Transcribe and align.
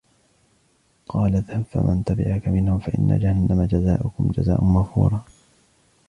قال 1.07 1.35
اذهب 1.35 1.63
فمن 1.71 2.03
تبعك 2.03 2.47
منهم 2.47 2.79
فإن 2.79 3.19
جهنم 3.19 3.63
جزاؤكم 3.63 4.31
جزاء 4.31 4.63
موفورا 4.63 5.23